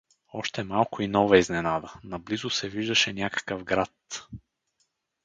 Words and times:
Още 0.33 0.63
малко, 0.63 1.01
и 1.01 1.07
нова 1.07 1.37
изненада: 1.37 1.93
наблизо 2.03 2.49
се 2.49 2.69
виждаше 2.69 3.13
някакъв 3.13 3.63
град. 3.63 4.27